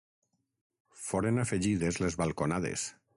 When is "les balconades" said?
2.05-2.89